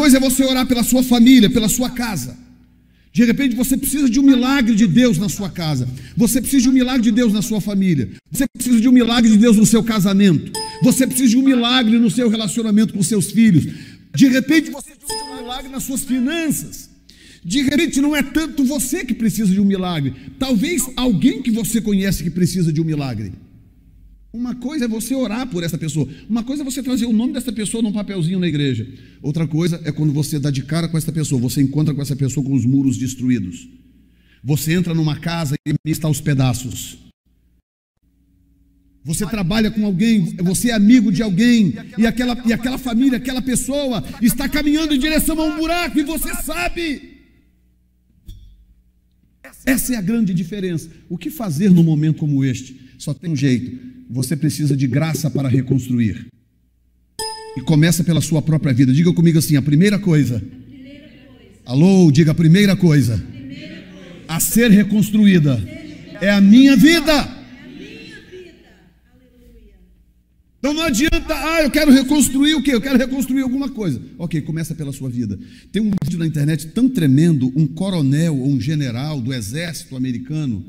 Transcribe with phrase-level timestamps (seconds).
[0.00, 2.34] Coisa é você orar pela sua família, pela sua casa.
[3.12, 5.86] De repente você precisa de um milagre de Deus na sua casa.
[6.16, 8.08] Você precisa de um milagre de Deus na sua família.
[8.32, 10.52] Você precisa de um milagre de Deus no seu casamento.
[10.82, 13.66] Você precisa de um milagre no seu relacionamento com seus filhos.
[14.14, 16.88] De repente você precisa de um milagre nas suas finanças.
[17.44, 20.14] De repente não é tanto você que precisa de um milagre.
[20.38, 23.32] Talvez alguém que você conhece que precisa de um milagre.
[24.32, 26.08] Uma coisa é você orar por essa pessoa.
[26.28, 28.86] Uma coisa é você trazer o nome dessa pessoa num papelzinho na igreja.
[29.20, 32.14] Outra coisa é quando você dá de cara com essa pessoa, você encontra com essa
[32.14, 33.68] pessoa com os muros destruídos.
[34.42, 36.98] Você entra numa casa e está aos pedaços.
[39.02, 43.40] Você trabalha com alguém, você é amigo de alguém, e aquela, e aquela família, aquela
[43.40, 47.18] pessoa está caminhando em direção a um buraco e você sabe.
[49.64, 50.88] Essa é a grande diferença.
[51.08, 52.89] O que fazer num momento como este?
[53.00, 56.26] Só tem um jeito você precisa de graça para reconstruir.
[57.56, 58.92] E começa pela sua própria vida.
[58.92, 60.42] Diga comigo assim: a primeira coisa.
[61.64, 63.24] Alô, diga a primeira coisa.
[64.26, 65.62] A ser reconstruída
[66.20, 67.38] é a minha vida.
[70.58, 72.74] Então não adianta, ah, eu quero reconstruir o quê?
[72.74, 74.02] Eu quero reconstruir alguma coisa.
[74.18, 75.38] Ok, começa pela sua vida.
[75.72, 80.62] Tem um vídeo na internet tão tremendo, um coronel ou um general do exército americano,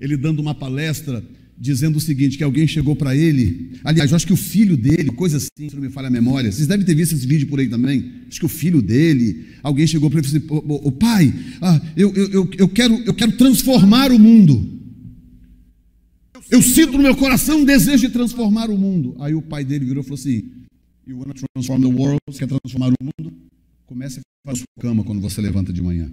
[0.00, 1.24] ele dando uma palestra
[1.62, 3.78] dizendo o seguinte: que alguém chegou para ele.
[3.84, 6.50] Aliás, eu acho que o filho dele, coisa assim, se não me falha a memória.
[6.50, 8.12] Vocês devem ter visto esse vídeo por aí também.
[8.28, 11.80] Acho que o filho dele, alguém chegou para ele e disse: assim, o pai, ah,
[11.96, 14.80] eu, eu, eu, quero, eu quero transformar o mundo.
[16.50, 19.14] Eu sinto no meu coração um desejo de transformar o mundo.
[19.20, 20.50] Aí o pai dele virou e falou assim:
[21.06, 22.18] You want to transform the world?
[22.26, 23.32] Você quer transformar o mundo?
[23.86, 26.10] Comece a fazer a sua cama quando você levanta de manhã.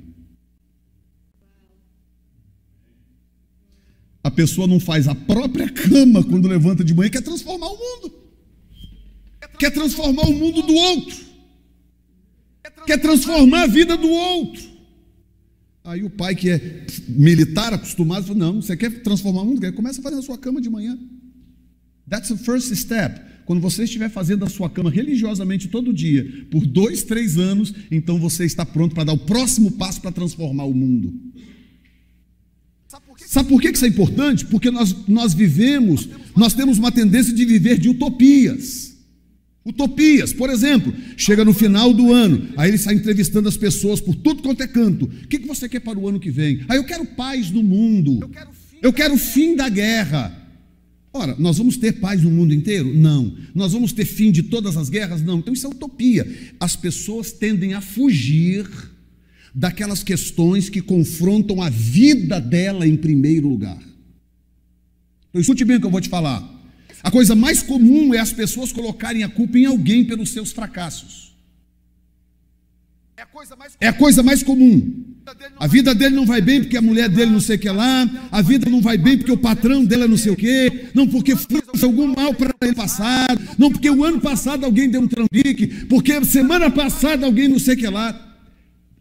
[4.30, 8.14] A pessoa não faz a própria cama quando levanta de manhã, quer transformar o mundo.
[9.58, 11.18] Quer transformar o mundo do outro.
[12.86, 14.64] Quer transformar a vida do outro.
[15.84, 19.74] Aí o pai que é militar, acostumado, falou: Não, você quer transformar o mundo?
[19.74, 20.96] Começa a fazer a sua cama de manhã.
[22.08, 23.20] That's the first step.
[23.46, 28.20] Quando você estiver fazendo a sua cama religiosamente todo dia, por dois, três anos, então
[28.20, 31.12] você está pronto para dar o próximo passo para transformar o mundo.
[33.30, 34.44] Sabe por que isso é importante?
[34.44, 38.98] Porque nós, nós vivemos, nós temos uma tendência de viver de utopias.
[39.64, 44.16] Utopias, por exemplo, chega no final do ano, aí ele sai entrevistando as pessoas por
[44.16, 45.06] tudo quanto é canto.
[45.06, 46.62] O que, que você quer para o ano que vem?
[46.68, 48.20] Aí eu quero paz no mundo.
[48.82, 50.36] Eu quero o fim da guerra.
[51.14, 52.92] Ora, nós vamos ter paz no mundo inteiro?
[52.96, 53.38] Não.
[53.54, 55.22] Nós vamos ter fim de todas as guerras?
[55.22, 55.38] Não.
[55.38, 56.28] Então isso é utopia.
[56.60, 58.66] As pessoas tendem a fugir
[59.60, 63.78] daquelas questões que confrontam a vida dela em primeiro lugar.
[65.30, 66.42] Então, escute bem o que eu vou te falar.
[67.04, 71.36] A coisa mais comum é as pessoas colocarem a culpa em alguém pelos seus fracassos.
[73.18, 73.78] É a coisa mais comum.
[73.82, 75.06] É a coisa mais comum.
[75.60, 78.10] A vida dele não vai bem porque a mulher dele não sei o que lá,
[78.32, 81.36] a vida não vai bem porque o patrão dela não sei o que, não porque
[81.36, 85.86] fez algum mal para ele passado, não porque o ano passado alguém deu um trambique,
[85.88, 88.29] porque semana passada alguém não sei o que lá.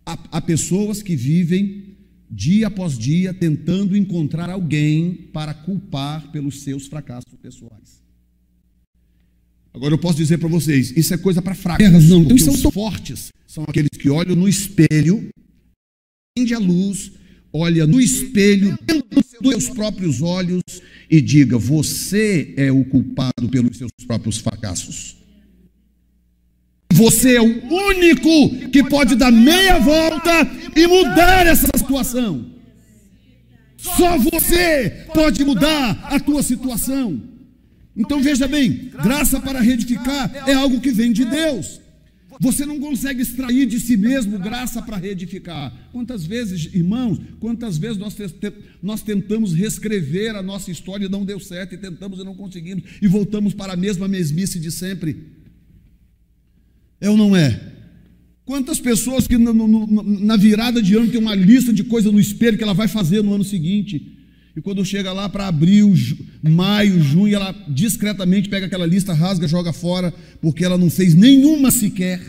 [0.08, 1.98] Há, há pessoas que vivem
[2.30, 8.02] dia após dia tentando encontrar alguém para culpar pelos seus fracassos pessoais.
[9.74, 12.08] Agora eu posso dizer para vocês, isso é coisa para fracos.
[12.08, 15.28] Não, porque os fortes são aqueles que olham no espelho,
[16.34, 17.12] acende a luz,
[17.52, 20.62] olha no espelho, dentro dos seus próprios olhos
[21.10, 25.17] e diga: você é o culpado pelos seus próprios fracassos.
[26.98, 30.32] Você é o único que pode dar meia volta
[30.74, 32.44] e mudar essa situação.
[33.76, 37.22] Só você pode mudar a tua situação.
[37.96, 41.80] Então veja bem, graça para reedificar é algo que vem de Deus.
[42.40, 45.72] Você não consegue extrair de si mesmo graça para reedificar.
[45.92, 48.16] Quantas vezes, irmãos, quantas vezes nós,
[48.82, 52.84] nós tentamos reescrever a nossa história e não deu certo, e tentamos e não conseguimos,
[53.00, 55.37] e voltamos para a mesma mesmice de sempre.
[57.00, 57.60] É ou não é?
[58.44, 62.18] Quantas pessoas que no, no, na virada de ano tem uma lista de coisas no
[62.18, 64.14] espelho que ela vai fazer no ano seguinte.
[64.56, 65.94] E quando chega lá para abril,
[66.42, 71.70] maio, junho, ela discretamente pega aquela lista, rasga, joga fora, porque ela não fez nenhuma
[71.70, 72.20] sequer.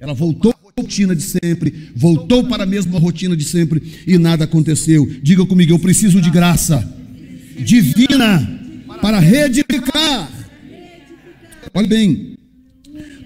[0.00, 4.44] Ela voltou a rotina de sempre, voltou para a mesma rotina de sempre e nada
[4.44, 5.06] aconteceu.
[5.22, 6.82] Diga comigo, eu preciso de graça
[7.58, 8.60] divina
[9.00, 10.32] para reedificar.
[11.74, 12.36] Olha bem,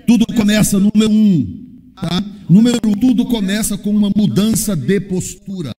[0.06, 1.64] tudo começa, número um,
[2.00, 2.24] tá?
[2.48, 5.72] Número um, tudo começa com uma mudança de postura.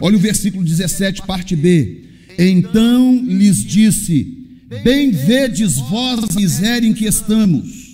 [0.00, 2.04] Olha o versículo 17, parte B.
[2.38, 4.38] Então lhes disse:
[4.84, 7.90] Bem vedes vós a miséria em que estamos.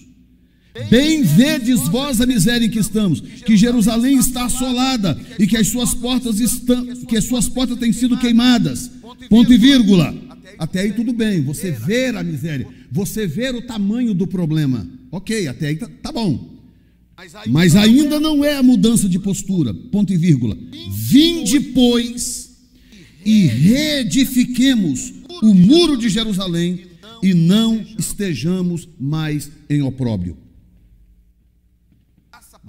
[0.90, 5.68] Bem vedes vós a miséria em que estamos, que Jerusalém está assolada e que as
[5.68, 8.90] suas portas estão, que as suas portas têm sido queimadas.
[9.30, 10.25] Ponto e vírgula.
[10.58, 14.88] Até aí tudo bem, você ver a miséria, você ver o tamanho do problema.
[15.10, 16.56] OK, até aí tá, tá bom.
[17.46, 19.72] Mas ainda não é a mudança de postura.
[19.72, 20.56] Ponto e vírgula.
[20.90, 22.50] Vinde, pois,
[23.24, 25.12] e reedifiquemos
[25.42, 26.86] o muro de Jerusalém
[27.22, 30.36] e não estejamos mais em opróbrio.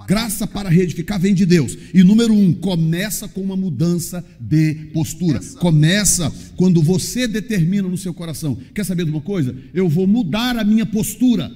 [0.06, 1.76] Graça para reedificar vem de Deus.
[1.92, 5.40] E número um, começa com uma mudança de postura.
[5.58, 9.56] Começa quando você determina no seu coração: quer saber de uma coisa?
[9.74, 11.50] Eu vou mudar a minha postura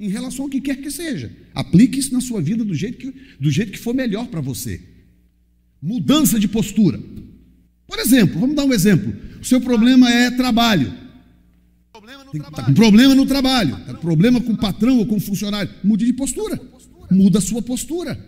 [0.00, 1.30] em relação ao que quer que seja.
[1.54, 4.80] Aplique isso na sua vida do jeito que, do jeito que for melhor para você.
[5.80, 6.98] Mudança de postura.
[7.86, 9.14] Por exemplo, vamos dar um exemplo.
[9.40, 10.92] O seu problema é trabalho.
[12.32, 15.70] Está com problema no trabalho, está com problema com o patrão ou com o funcionário.
[15.84, 16.58] Mude de postura
[17.10, 18.18] muda a sua postura.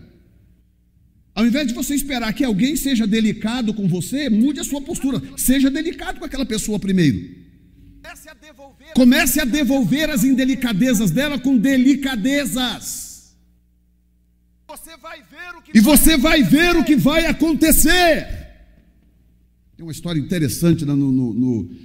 [1.33, 5.21] Ao invés de você esperar que alguém seja delicado com você, mude a sua postura.
[5.35, 7.43] Seja delicado com aquela pessoa primeiro.
[8.93, 13.35] Comece a devolver as indelicadezas dela com delicadezas.
[15.73, 18.27] e você vai ver o que vai acontecer.
[19.75, 21.75] Tem uma história interessante no, no, no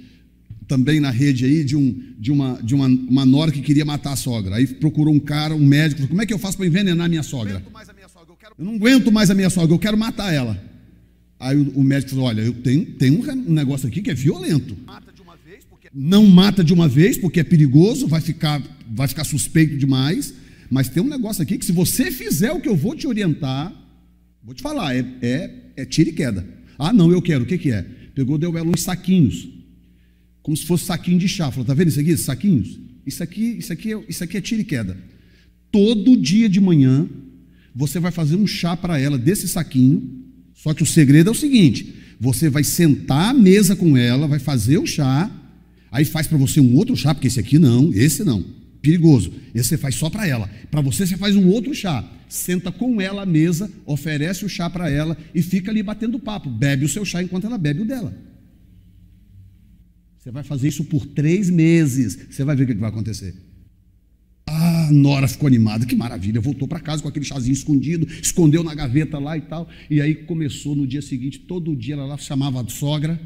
[0.71, 4.13] também na rede aí de, um, de, uma, de uma, uma nora que queria matar
[4.13, 4.55] a sogra.
[4.55, 7.09] Aí procurou um cara, um médico, falou, como é que eu faço para envenenar a
[7.09, 7.61] minha sogra?
[8.57, 10.63] Eu não aguento mais a minha sogra, eu quero matar ela.
[11.37, 14.77] Aí o, o médico falou, olha, eu tenho, tenho um negócio aqui que é violento.
[15.93, 20.33] Não mata de uma vez, porque é perigoso, vai ficar, vai ficar suspeito demais.
[20.69, 23.73] Mas tem um negócio aqui que se você fizer o que eu vou te orientar,
[24.41, 26.47] vou te falar, é, é, é tiro e queda.
[26.79, 27.85] Ah, não, eu quero, o que, que é?
[28.15, 29.60] Pegou, deu ela uns saquinhos
[30.41, 31.51] como se fosse saquinho de chá.
[31.51, 32.79] Falou, tá vendo isso aqui, esses saquinhos?
[33.05, 34.97] Isso aqui, isso aqui, é, isso aqui é tiro e queda.
[35.71, 37.07] Todo dia de manhã
[37.73, 40.21] você vai fazer um chá para ela desse saquinho.
[40.53, 44.39] Só que o segredo é o seguinte: você vai sentar à mesa com ela, vai
[44.39, 45.31] fazer o chá,
[45.91, 48.43] aí faz para você um outro chá, porque esse aqui não, esse não,
[48.81, 49.33] perigoso.
[49.55, 50.49] Esse você faz só para ela.
[50.69, 52.07] Para você você faz um outro chá.
[52.27, 56.49] Senta com ela à mesa, oferece o chá para ela e fica ali batendo papo.
[56.49, 58.15] Bebe o seu chá enquanto ela bebe o dela.
[60.21, 62.27] Você vai fazer isso por três meses.
[62.29, 63.33] Você vai ver o que vai acontecer.
[64.45, 66.39] Ah, Nora ficou animada, que maravilha.
[66.39, 69.67] Voltou para casa com aquele chazinho escondido, escondeu na gaveta lá e tal.
[69.89, 73.19] E aí começou no dia seguinte, todo dia ela lá chamava a sogra.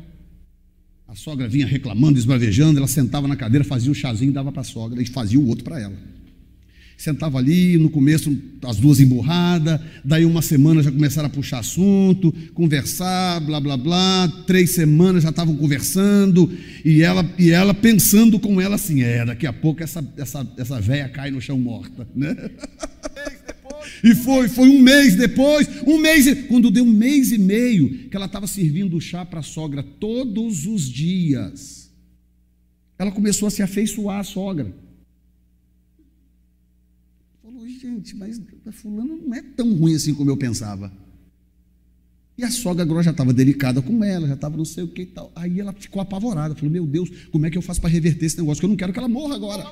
[1.05, 2.79] A sogra vinha reclamando, esbravejando.
[2.79, 5.65] Ela sentava na cadeira, fazia o chazinho, dava para a sogra e fazia o outro
[5.65, 5.97] para ela.
[6.97, 12.33] Sentava ali, no começo, as duas emburradas, daí uma semana já começaram a puxar assunto,
[12.53, 14.27] conversar, blá blá blá.
[14.47, 16.49] Três semanas já estavam conversando,
[16.85, 20.79] e ela, e ela pensando com ela assim: é, daqui a pouco essa, essa, essa
[20.79, 22.35] véia cai no chão morta, né?
[24.03, 28.15] E foi, foi um mês depois, um mês, quando deu um mês e meio, que
[28.15, 31.91] ela estava servindo chá para a sogra todos os dias.
[32.97, 34.73] Ela começou a se afeiçoar à sogra
[37.85, 40.91] gente, mas fulano não é tão ruim assim como eu pensava.
[42.37, 45.03] E a sogra agora já estava delicada com ela, já estava não sei o que
[45.03, 45.31] e tal.
[45.35, 48.37] Aí ela ficou apavorada, falou: Meu Deus, como é que eu faço para reverter esse
[48.37, 48.59] negócio?
[48.59, 49.63] Que eu não quero que ela morra agora.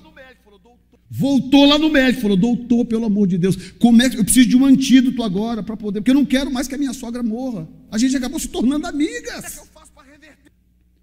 [1.09, 4.47] Voltou lá no médico, falou: Doutor, pelo amor de Deus, como é que eu preciso
[4.47, 7.21] de um antídoto agora para poder, porque eu não quero mais que a minha sogra
[7.21, 7.67] morra.
[7.91, 9.61] A gente acabou se tornando amigas.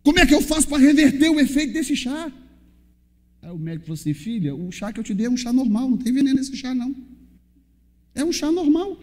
[0.02, 2.32] Como é que eu faço para reverter o efeito desse chá?
[3.52, 5.90] O médico falou assim: filha, o chá que eu te dei é um chá normal,
[5.90, 6.94] não tem veneno nesse chá, não.
[8.14, 8.98] É um chá normal.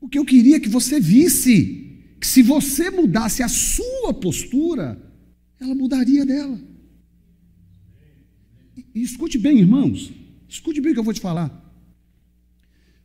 [0.00, 5.00] O que eu queria que você visse, que se você mudasse a sua postura,
[5.60, 6.60] ela mudaria dela.
[8.76, 10.12] E, e escute bem, irmãos,
[10.48, 11.60] escute bem o que eu vou te falar.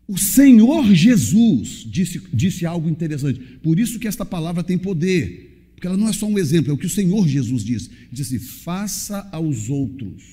[0.07, 5.46] O Senhor Jesus disse, disse algo interessante, por isso que esta palavra tem poder.
[5.77, 7.87] Porque ela não é só um exemplo, é o que o Senhor Jesus diz.
[7.87, 10.23] Ele diz assim: faça aos outros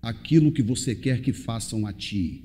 [0.00, 2.44] aquilo que você quer que façam a ti.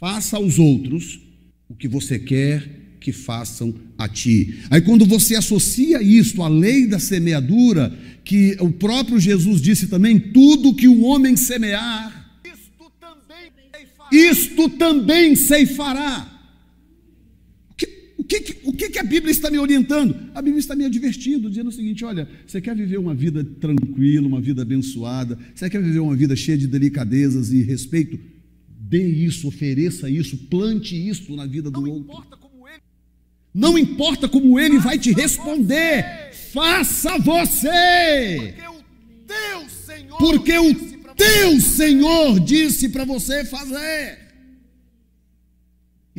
[0.00, 1.20] Faça aos outros
[1.68, 4.58] o que você quer que façam a ti.
[4.68, 10.18] Aí quando você associa isto à lei da semeadura, que o próprio Jesus disse também,
[10.18, 14.08] tudo que o homem semear, isto também ceifará.
[14.12, 16.39] Isto também ceifará
[18.38, 20.14] que, o que, que a Bíblia está me orientando?
[20.32, 24.28] A Bíblia está me advertindo, dizendo o seguinte: olha, você quer viver uma vida tranquila,
[24.28, 28.18] uma vida abençoada, você quer viver uma vida cheia de delicadezas e respeito?
[28.68, 32.12] Dê isso, ofereça isso, plante isso na vida do Não outro.
[32.12, 32.82] Importa como ele...
[33.52, 36.52] Não importa como ele Faça vai te responder, você.
[36.52, 38.54] faça você.
[38.58, 38.82] Porque o
[39.26, 40.74] teu Senhor, Porque o
[41.16, 44.29] teu Senhor disse para você fazer.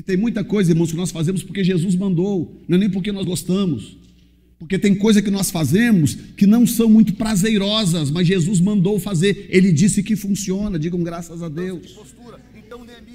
[0.02, 3.12] E tem muita coisa, irmãos, que nós fazemos porque Jesus mandou, não é nem porque
[3.12, 3.96] nós gostamos.
[4.58, 9.46] Porque tem coisa que nós fazemos que não são muito prazerosas, mas Jesus mandou fazer.
[9.52, 10.80] Ele disse que funciona.
[10.80, 12.00] Digam graças a Deus.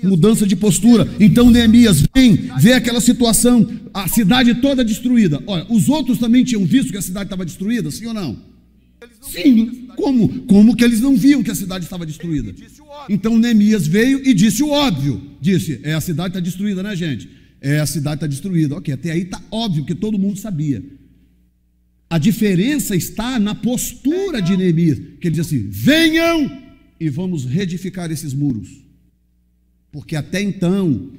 [0.01, 1.13] Mudança de postura.
[1.19, 5.43] Então Neemias vem, vê aquela situação, a cidade toda destruída.
[5.45, 8.37] Olha, os outros também tinham visto que a cidade estava destruída, sim ou não?
[9.21, 9.89] Sim.
[9.97, 10.29] Como?
[10.47, 12.55] Como que eles não viam que a cidade estava destruída?
[13.09, 15.21] Então Neemias veio e disse o óbvio.
[15.41, 17.29] Disse: É, a cidade está destruída, né, gente?
[17.61, 18.77] É, a cidade está destruída.
[18.77, 20.85] Ok, até aí está óbvio que todo mundo sabia.
[22.09, 26.63] A diferença está na postura de Neemias, que ele diz assim: venham
[26.99, 28.69] e vamos reedificar esses muros.
[29.91, 31.11] Porque até então,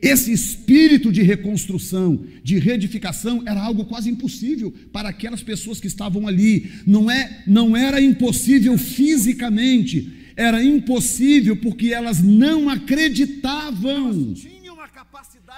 [0.00, 6.26] esse espírito de reconstrução, de reedificação, era algo quase impossível para aquelas pessoas que estavam
[6.26, 6.70] ali.
[6.86, 14.34] Não, é, não era impossível fisicamente, era impossível porque elas não acreditavam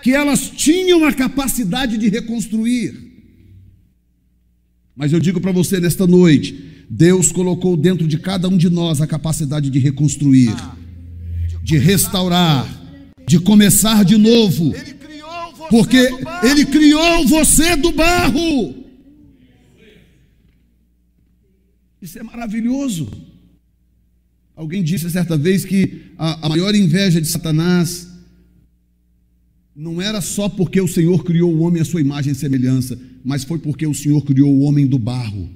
[0.03, 3.11] que elas tinham a capacidade de reconstruir.
[4.97, 9.01] Mas eu digo para você nesta noite: Deus colocou dentro de cada um de nós
[9.01, 10.55] a capacidade de reconstruir,
[11.63, 12.80] de restaurar,
[13.31, 14.75] de começar de novo,
[15.71, 15.99] porque
[16.43, 18.75] Ele criou você do barro.
[22.03, 23.09] Isso é maravilhoso.
[24.57, 28.09] Alguém disse certa vez que a, a maior inveja de Satanás
[29.77, 33.45] não era só porque o Senhor criou o homem à sua imagem e semelhança, mas
[33.45, 35.49] foi porque o Senhor criou o homem do barro.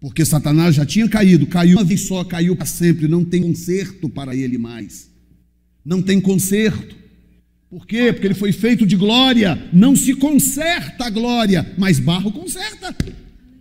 [0.00, 4.08] Porque Satanás já tinha caído, caiu uma vez só, caiu para sempre, não tem conserto
[4.08, 5.17] para ele mais.
[5.84, 6.96] Não tem conserto.
[7.70, 8.12] Por quê?
[8.12, 12.96] Porque ele foi feito de glória, não se conserta a glória, mas barro conserta.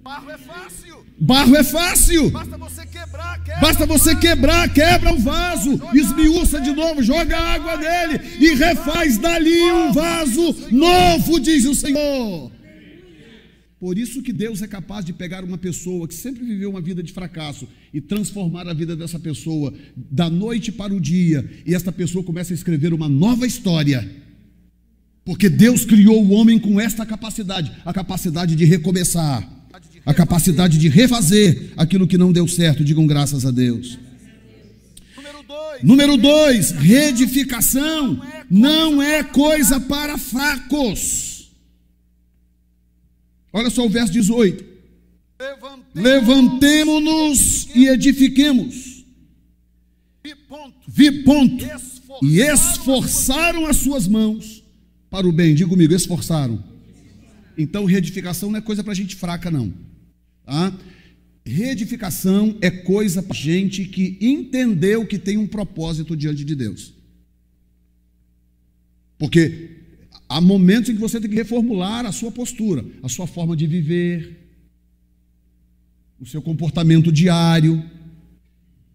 [0.02, 1.06] Barro é fácil.
[1.20, 2.30] Barro é fácil.
[2.30, 7.76] Basta você quebrar, quebra, Basta você quebrar, quebra o vaso, esmiuça de novo, joga água
[7.76, 12.52] nele e refaz dali um vaso novo, diz o Senhor.
[13.80, 17.04] Por isso que Deus é capaz de pegar uma pessoa que sempre viveu uma vida
[17.04, 21.92] de fracasso e transformar a vida dessa pessoa da noite para o dia, e esta
[21.92, 24.10] pessoa começa a escrever uma nova história.
[25.24, 29.58] Porque Deus criou o homem com esta capacidade, a capacidade de recomeçar
[30.08, 32.82] a capacidade de refazer aquilo que não deu certo.
[32.82, 34.00] Digam graças a Deus.
[35.84, 38.20] Número dois, reedificação
[38.50, 41.27] não é coisa para fracos.
[43.52, 44.64] Olha só o verso 18:
[45.94, 49.06] Levantemo-nos e edifiquemos.
[50.88, 51.66] Vi ponto.
[52.24, 54.64] E esforçaram as suas mãos
[55.10, 55.54] para o bem.
[55.54, 56.64] Diga comigo, esforçaram.
[57.58, 59.74] Então, reedificação não é coisa para gente fraca, não.
[60.46, 60.74] Tá?
[61.46, 66.94] Reedificação é coisa para gente que entendeu que tem um propósito diante de Deus.
[69.18, 69.78] Porque
[70.28, 73.66] há momentos em que você tem que reformular a sua postura, a sua forma de
[73.68, 74.48] viver,
[76.20, 77.84] o seu comportamento diário,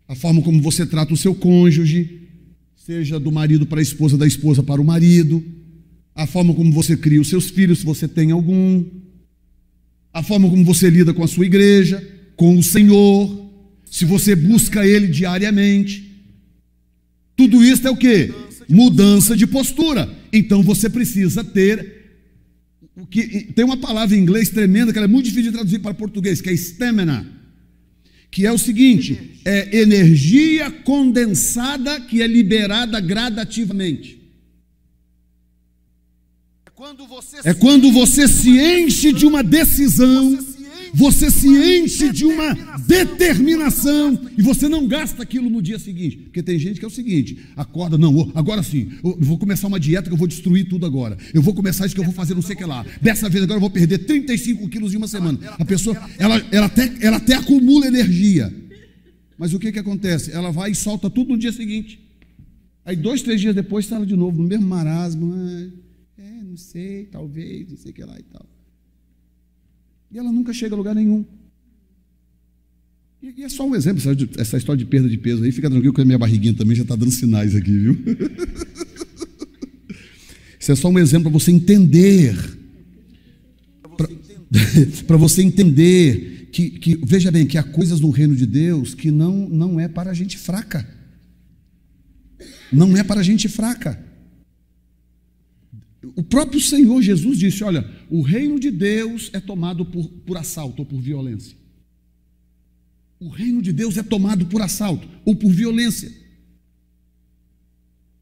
[0.08, 2.28] a forma como você trata o seu cônjuge,
[2.74, 5.42] seja do marido para a esposa, da esposa para o marido,
[6.14, 8.84] a forma como você cria os seus filhos, se você tem algum
[10.12, 13.50] a forma como você lida com a sua igreja, com o Senhor,
[13.84, 16.10] se você busca Ele diariamente.
[17.34, 18.30] Tudo isso é o que?
[18.68, 20.21] Mudança de postura.
[20.32, 22.00] Então você precisa ter.
[22.96, 25.94] O que, tem uma palavra em inglês tremenda que é muito difícil de traduzir para
[25.94, 27.26] português, que é stamina,
[28.30, 34.22] que é o seguinte: é energia condensada que é liberada gradativamente.
[37.44, 40.36] É quando você se enche de uma decisão,
[40.94, 42.54] você se enche de uma
[42.86, 46.16] determinação e você não gasta aquilo no dia seguinte.
[46.16, 49.80] Porque tem gente que é o seguinte: acorda, não, agora sim, eu vou começar uma
[49.80, 51.16] dieta que eu vou destruir tudo agora.
[51.32, 52.84] Eu vou começar isso que eu vou fazer não sei o que lá.
[53.00, 55.38] Dessa vez agora eu vou perder 35 quilos em uma semana.
[55.58, 58.52] A pessoa, ela, ela, até, ela até acumula energia.
[59.38, 60.30] Mas o que, que acontece?
[60.32, 62.00] Ela vai e solta tudo no dia seguinte.
[62.84, 65.26] Aí dois, três dias depois está ela de novo no mesmo marasmo.
[65.26, 65.70] Né?
[66.52, 68.46] não sei, talvez, não sei o que lá e tal.
[70.12, 71.24] E ela nunca chega a lugar nenhum.
[73.22, 74.02] E, e é só um exemplo,
[74.36, 76.82] essa história de perda de peso aí, fica tranquilo que a minha barriguinha também já
[76.82, 77.96] está dando sinais aqui, viu?
[80.60, 82.36] Isso é só um exemplo para você entender.
[85.06, 89.10] Para você entender que, que, veja bem, que há coisas no reino de Deus que
[89.10, 90.86] não, não é para gente fraca.
[92.70, 94.11] Não é para gente fraca.
[96.16, 100.82] O próprio Senhor Jesus disse: Olha, o reino de Deus é tomado por, por assalto
[100.82, 101.56] ou por violência.
[103.20, 106.12] o reino de Deus é tomado por assalto ou por violência.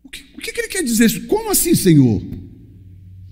[0.04, 1.26] O que, o que ele quer dizer?
[1.26, 2.22] Como assim, Senhor?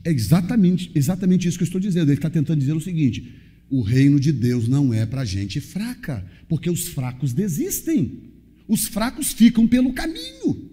[0.04, 2.08] É exatamente, exatamente isso que eu estou dizendo.
[2.08, 3.34] Ele está tentando dizer o seguinte:
[3.68, 8.30] o reino de Deus não é para gente fraca, porque os fracos desistem,
[8.66, 10.67] os fracos ficam pelo caminho.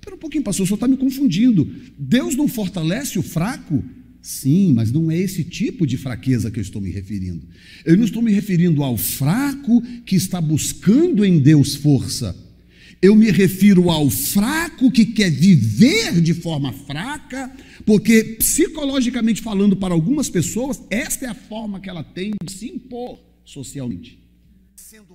[0.00, 1.70] Espera um pouquinho, pastor, o senhor está me confundindo.
[1.98, 3.84] Deus não fortalece o fraco?
[4.22, 7.46] Sim, mas não é esse tipo de fraqueza que eu estou me referindo.
[7.84, 12.34] Eu não estou me referindo ao fraco que está buscando em Deus força.
[13.02, 17.54] Eu me refiro ao fraco que quer viver de forma fraca,
[17.84, 22.66] porque psicologicamente falando, para algumas pessoas, esta é a forma que ela tem de se
[22.66, 24.18] impor socialmente.
[24.76, 25.14] Sendo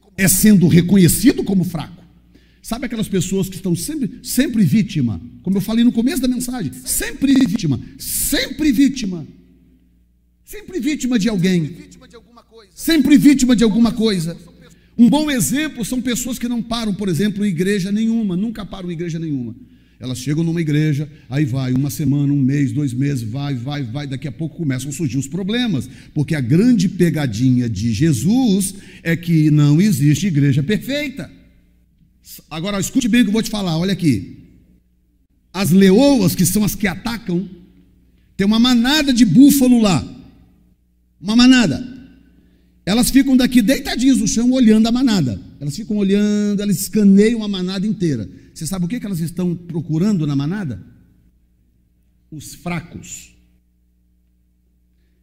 [0.00, 0.14] como...
[0.16, 2.07] É sendo reconhecido como fraco.
[2.68, 5.18] Sabe aquelas pessoas que estão sempre, sempre vítima?
[5.42, 9.26] Como eu falei no começo da mensagem, sempre vítima, sempre vítima.
[10.44, 11.76] Sempre vítima de alguém.
[12.74, 14.36] Sempre vítima de alguma coisa.
[14.98, 18.90] Um bom exemplo são pessoas que não param, por exemplo, em igreja nenhuma, nunca param
[18.90, 19.56] em igreja nenhuma.
[19.98, 24.06] Elas chegam numa igreja, aí vai uma semana, um mês, dois meses, vai, vai, vai,
[24.06, 29.16] daqui a pouco começam a surgir os problemas, porque a grande pegadinha de Jesus é
[29.16, 31.37] que não existe igreja perfeita.
[32.50, 34.36] Agora, escute bem o que eu vou te falar, olha aqui.
[35.52, 37.48] As leoas, que são as que atacam,
[38.36, 40.06] tem uma manada de búfalo lá.
[41.20, 41.96] Uma manada.
[42.86, 45.40] Elas ficam daqui deitadinhas no chão olhando a manada.
[45.60, 48.28] Elas ficam olhando, elas escaneiam a manada inteira.
[48.54, 50.82] Você sabe o que elas estão procurando na manada?
[52.30, 53.34] Os fracos.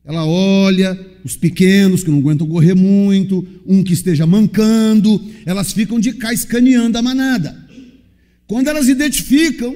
[0.05, 5.99] Ela olha os pequenos que não aguentam correr muito, um que esteja mancando, elas ficam
[5.99, 7.67] de cá escaneando a manada.
[8.45, 9.75] Quando elas identificam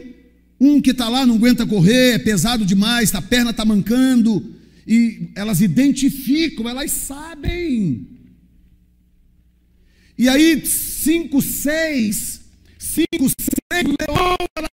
[0.60, 5.32] um que está lá, não aguenta correr, é pesado demais, a perna está mancando, e
[5.36, 8.08] elas identificam, elas sabem.
[10.16, 12.42] E aí, cinco, seis,
[12.78, 14.70] cinco, seis leões, elas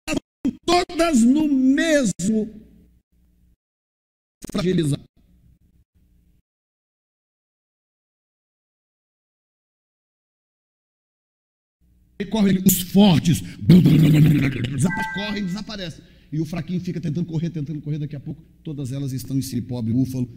[0.65, 2.49] todas no mesmo
[4.51, 4.99] fragilizar.
[12.19, 13.41] E correm os fortes,
[15.15, 19.13] correm, desaparecem e o fraquinho fica tentando correr, tentando correr, daqui a pouco todas elas
[19.13, 20.27] estão em si, pobre, búfalo,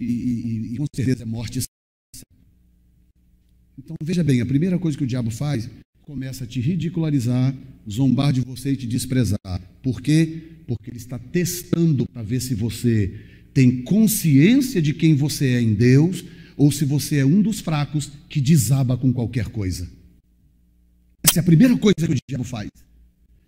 [0.00, 1.60] e, e, e com certeza é morte.
[3.78, 5.70] Então veja bem, a primeira coisa que o diabo faz,
[6.02, 7.56] começa a te ridicularizar,
[7.88, 9.38] zombar de você e te desprezar.
[9.80, 10.42] Por quê?
[10.66, 13.14] Porque ele está testando para ver se você
[13.54, 16.24] tem consciência de quem você é em Deus
[16.56, 19.88] ou se você é um dos fracos que desaba com qualquer coisa.
[21.30, 22.68] Essa é a primeira coisa que o diabo faz.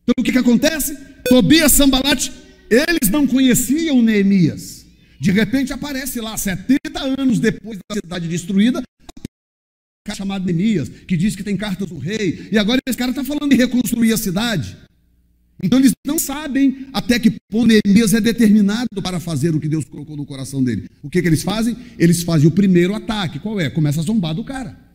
[0.04, 0.96] Então o que, que acontece?
[1.24, 2.32] Tobias Sambalate,
[2.70, 4.86] eles não conheciam Neemias.
[5.20, 6.78] De repente aparece lá, 70
[7.18, 12.48] anos depois da cidade destruída, um chamado Neemias, que diz que tem cartas do rei,
[12.52, 14.76] e agora esse cara está falando de reconstruir a cidade.
[15.62, 19.84] Então eles não sabem até que ponto Neemias é determinado para fazer o que Deus
[19.84, 20.88] colocou no coração dele.
[21.02, 21.76] O que, que eles fazem?
[21.98, 23.38] Eles fazem o primeiro ataque.
[23.38, 23.70] Qual é?
[23.70, 24.91] Começa a zombar do cara.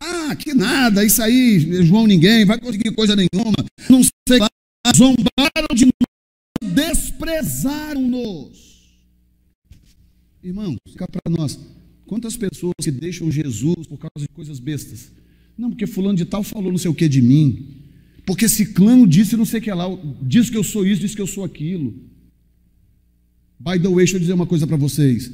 [0.00, 3.52] Ah, que nada, isso aí, João ninguém, vai conseguir coisa nenhuma,
[3.88, 4.48] não sei lá,
[4.96, 8.70] zombaram de nós, desprezaram-nos.
[10.42, 11.60] Irmãos, fica para nós,
[12.06, 15.12] quantas pessoas que deixam Jesus por causa de coisas bestas?
[15.56, 17.76] Não, porque fulano de tal falou não sei o que de mim,
[18.24, 19.84] porque ciclano disse não sei o que lá,
[20.22, 21.92] disse que eu sou isso, disse que eu sou aquilo.
[23.58, 25.30] By the way, deixa eu dizer uma coisa para vocês.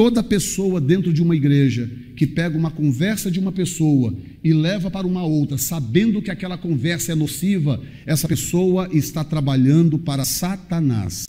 [0.00, 1.86] Toda pessoa dentro de uma igreja
[2.16, 6.56] que pega uma conversa de uma pessoa e leva para uma outra, sabendo que aquela
[6.56, 11.26] conversa é nociva, essa pessoa está trabalhando para Satanás.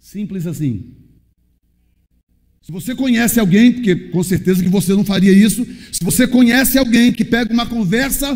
[0.00, 0.94] Simples assim.
[2.62, 6.78] Se você conhece alguém, porque com certeza que você não faria isso, se você conhece
[6.78, 8.34] alguém que pega uma conversa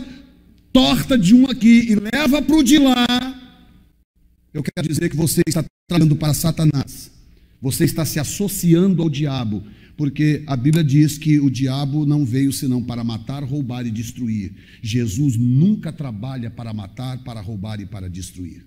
[0.74, 3.66] torta de um aqui e leva para o de lá,
[4.52, 7.15] eu quero dizer que você está trabalhando para Satanás.
[7.60, 9.62] Você está se associando ao diabo,
[9.96, 14.54] porque a Bíblia diz que o diabo não veio senão para matar, roubar e destruir.
[14.82, 18.66] Jesus nunca trabalha para matar, para roubar e para destruir.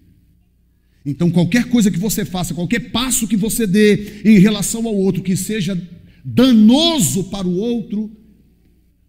[1.06, 5.24] Então, qualquer coisa que você faça, qualquer passo que você dê em relação ao outro
[5.24, 5.80] que seja
[6.26, 8.12] danoso para o outro,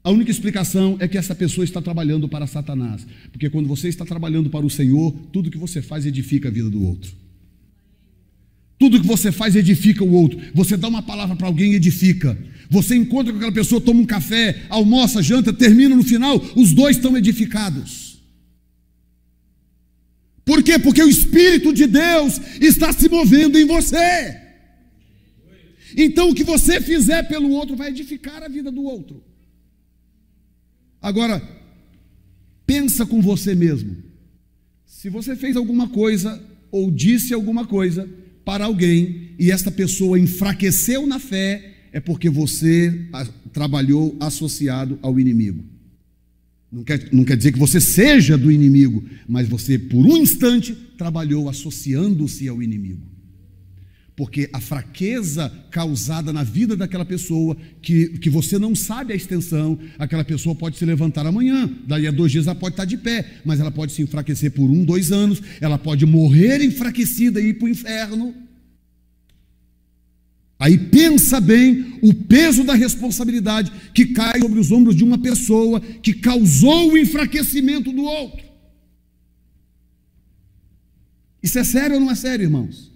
[0.03, 3.07] a única explicação é que essa pessoa está trabalhando para Satanás.
[3.31, 6.71] Porque quando você está trabalhando para o Senhor, tudo que você faz edifica a vida
[6.71, 7.13] do outro.
[8.81, 10.41] Tudo que você faz edifica o outro.
[10.55, 12.37] Você dá uma palavra para alguém, edifica.
[12.71, 16.97] Você encontra com aquela pessoa, toma um café, almoça, janta, termina no final, os dois
[16.97, 18.23] estão edificados.
[20.47, 20.79] Por quê?
[20.79, 24.41] Porque o Espírito de Deus está se movendo em você.
[25.95, 29.23] Então o que você fizer pelo outro vai edificar a vida do outro.
[31.03, 31.47] Agora,
[32.65, 34.03] pensa com você mesmo.
[34.87, 38.09] Se você fez alguma coisa ou disse alguma coisa
[38.45, 43.07] para alguém e esta pessoa enfraqueceu na fé, é porque você
[43.53, 45.65] trabalhou associado ao inimigo.
[46.71, 50.73] Não quer, não quer dizer que você seja do inimigo, mas você, por um instante,
[50.97, 53.03] trabalhou associando-se ao inimigo.
[54.17, 59.79] Porque a fraqueza causada na vida daquela pessoa, que, que você não sabe a extensão,
[59.99, 63.25] aquela pessoa pode se levantar amanhã, daí a dois dias ela pode estar de pé,
[63.45, 67.55] mas ela pode se enfraquecer por um, dois anos, ela pode morrer enfraquecida e ir
[67.55, 68.35] para o inferno.
[70.59, 75.81] Aí pensa bem o peso da responsabilidade que cai sobre os ombros de uma pessoa
[75.81, 78.45] que causou o enfraquecimento do outro.
[81.43, 82.90] Isso é sério ou não é sério, irmãos?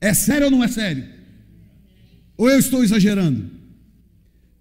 [0.00, 1.04] É sério ou não é sério?
[2.36, 3.50] Ou eu estou exagerando?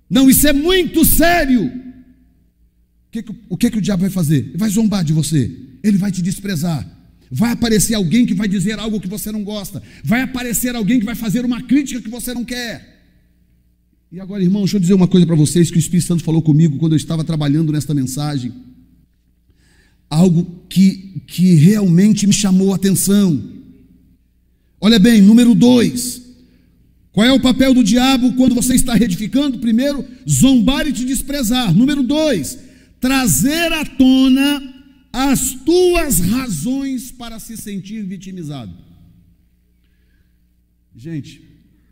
[0.09, 1.65] Não, isso é muito sério.
[1.65, 4.47] O que, o que, que o diabo vai fazer?
[4.47, 5.51] Ele vai zombar de você,
[5.83, 6.97] ele vai te desprezar,
[7.29, 9.83] Vai aparecer alguém que vai dizer algo que você não gosta.
[10.03, 12.95] Vai aparecer alguém que vai fazer uma crítica que você não quer.
[14.11, 16.41] E agora, irmão, deixa eu dizer uma coisa para vocês que o Espírito Santo falou
[16.41, 18.53] comigo quando eu estava trabalhando nesta mensagem.
[20.09, 23.56] Algo que, que realmente me chamou a atenção.
[24.79, 26.21] Olha bem, número dois.
[27.11, 29.57] Qual é o papel do diabo quando você está reedificando?
[29.57, 31.73] Primeiro, zombar e te desprezar.
[31.73, 32.59] Número dois,
[32.99, 34.75] trazer à tona
[35.11, 38.71] as tuas razões para se sentir vitimizado.
[40.95, 41.41] Gente,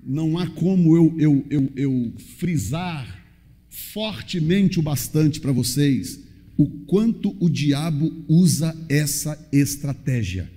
[0.05, 3.23] não há como eu, eu, eu, eu frisar
[3.69, 6.19] fortemente o bastante para vocês
[6.57, 10.54] o quanto o diabo usa essa estratégia.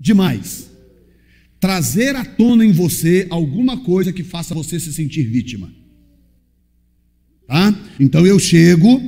[0.00, 0.70] Demais.
[1.60, 5.70] Trazer à tona em você alguma coisa que faça você se sentir vítima.
[7.46, 7.74] Tá?
[8.00, 8.98] Então eu chego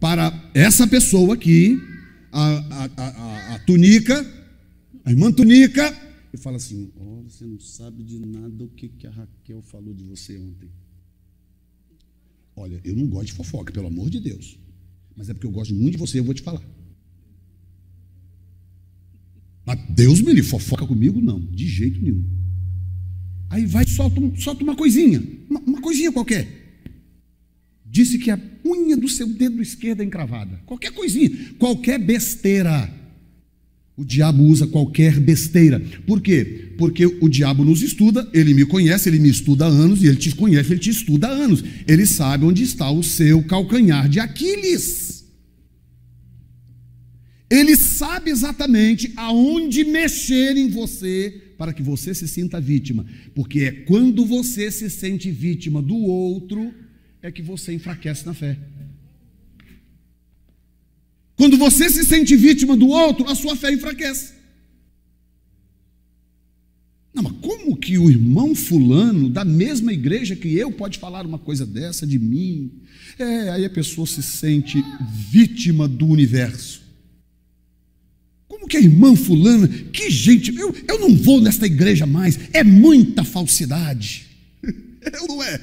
[0.00, 1.78] para essa pessoa aqui,
[2.32, 4.26] a, a, a, a Tunica,
[5.04, 5.96] a irmã Tunica,
[6.34, 9.94] e fala assim: oh, você não sabe de nada o que, que a Raquel falou
[9.94, 10.70] de você ontem.
[12.56, 14.58] Olha, eu não gosto de fofoca, pelo amor de Deus.
[15.16, 16.62] Mas é porque eu gosto muito de você, eu vou te falar.
[19.64, 21.20] Mas Deus me livre, fofoca comigo?
[21.20, 22.24] Não, de jeito nenhum.
[23.48, 26.62] Aí vai, solta, solta uma coisinha, uma, uma coisinha qualquer
[27.92, 30.58] disse que a unha do seu dedo esquerdo é encravada.
[30.64, 32.90] Qualquer coisinha, qualquer besteira.
[33.94, 35.78] O diabo usa qualquer besteira.
[36.06, 36.72] Por quê?
[36.78, 40.16] Porque o diabo nos estuda, ele me conhece, ele me estuda há anos, e ele
[40.16, 41.62] te conhece, ele te estuda há anos.
[41.86, 45.01] Ele sabe onde está o seu calcanhar de Aquiles.
[47.52, 53.04] Ele sabe exatamente aonde mexer em você para que você se sinta vítima.
[53.34, 56.72] Porque é quando você se sente vítima do outro
[57.20, 58.58] é que você enfraquece na fé.
[61.36, 64.32] Quando você se sente vítima do outro, a sua fé enfraquece.
[67.12, 71.38] Não, mas como que o irmão fulano da mesma igreja que eu pode falar uma
[71.38, 72.72] coisa dessa de mim?
[73.18, 74.82] É, aí a pessoa se sente
[75.30, 76.81] vítima do universo.
[78.62, 82.62] Como que a irmã fulana, que gente, eu, eu não vou nesta igreja mais, é
[82.62, 84.26] muita falsidade.
[84.62, 85.60] Eu não é.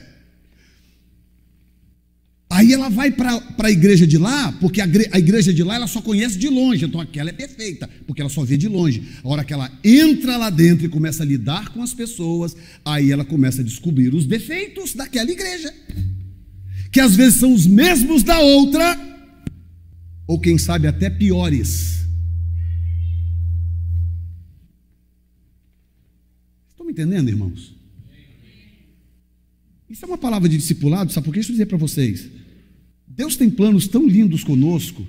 [2.49, 5.87] Aí ela vai para a igreja de lá, porque a, a, igreja de lá ela
[5.87, 9.01] só conhece de longe, então aquela é perfeita, porque ela só vê de longe.
[9.23, 13.11] A hora que ela entra lá dentro e começa a lidar com as pessoas, aí
[13.11, 15.73] ela começa a descobrir os defeitos daquela igreja,
[16.91, 18.99] que às vezes são os mesmos da outra,
[20.27, 21.99] ou quem sabe até piores.
[26.99, 27.73] Entendendo, irmãos?
[29.89, 31.39] Isso é uma palavra de discipulado, sabe por que?
[31.39, 32.29] Deixa eu dizer para vocês.
[33.07, 35.07] Deus tem planos tão lindos conosco,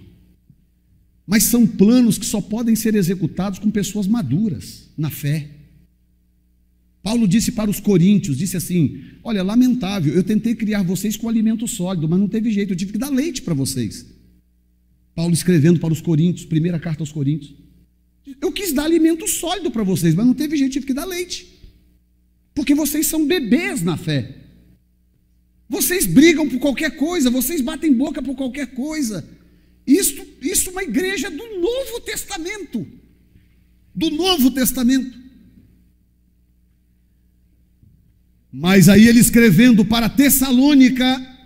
[1.27, 5.51] mas são planos que só podem ser executados com pessoas maduras na fé.
[7.03, 11.69] Paulo disse para os coríntios, disse assim: "Olha, lamentável, eu tentei criar vocês com alimento
[11.69, 14.07] sólido, mas não teve jeito, eu tive que dar leite para vocês."
[15.15, 17.55] Paulo escrevendo para os coríntios, primeira carta aos coríntios.
[18.41, 21.60] Eu quis dar alimento sólido para vocês, mas não teve jeito, tive que dar leite.
[22.55, 24.37] Porque vocês são bebês na fé.
[25.69, 29.27] Vocês brigam por qualquer coisa, vocês batem boca por qualquer coisa.
[29.87, 32.87] Isso, isso é uma igreja do Novo Testamento.
[33.95, 35.19] Do Novo Testamento.
[38.53, 41.39] Mas aí ele escrevendo para Tessalônica,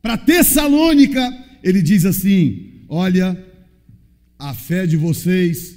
[0.00, 1.20] para Tessalônica,
[1.62, 3.44] ele diz assim: Olha,
[4.38, 5.75] a fé de vocês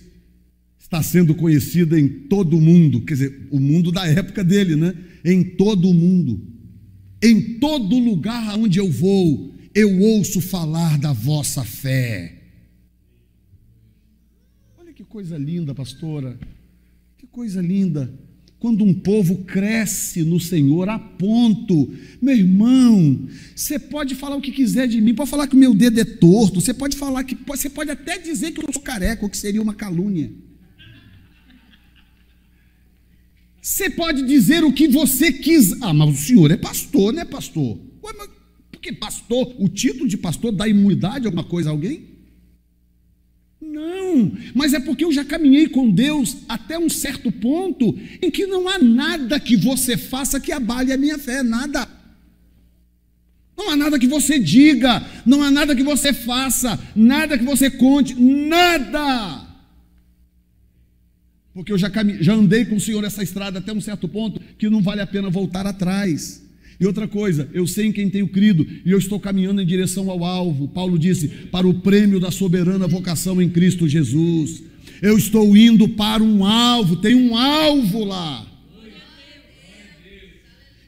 [0.89, 4.95] está sendo conhecida em todo o mundo, quer dizer, o mundo da época dele, né?
[5.23, 6.41] Em todo o mundo.
[7.21, 12.41] Em todo lugar onde eu vou, eu ouço falar da vossa fé.
[14.79, 16.39] Olha que coisa linda, pastora.
[17.19, 18.11] Que coisa linda.
[18.57, 24.51] Quando um povo cresce no Senhor a ponto, meu irmão, você pode falar o que
[24.51, 27.37] quiser de mim, pode falar que o meu dedo é torto, você pode falar que
[27.45, 30.48] você pode até dizer que eu sou careca, o que seria uma calúnia.
[33.69, 35.77] Você pode dizer o que você quiser.
[35.81, 37.77] Ah, mas o senhor é pastor, não é pastor?
[38.03, 38.27] Ué, mas
[38.71, 42.01] porque pastor, o título de pastor dá imunidade a alguma coisa a alguém?
[43.61, 48.47] Não, mas é porque eu já caminhei com Deus até um certo ponto em que
[48.47, 51.87] não há nada que você faça que abale a minha fé, nada.
[53.55, 57.69] Não há nada que você diga, não há nada que você faça, nada que você
[57.69, 59.48] conte, nada.
[61.59, 61.91] Porque eu já,
[62.21, 65.05] já andei com o Senhor essa estrada até um certo ponto que não vale a
[65.05, 66.41] pena voltar atrás.
[66.79, 70.09] E outra coisa, eu sei em quem tenho crido e eu estou caminhando em direção
[70.09, 70.69] ao alvo.
[70.69, 74.63] Paulo disse: para o prêmio da soberana vocação em Cristo Jesus.
[75.01, 78.48] Eu estou indo para um alvo, tem um alvo lá.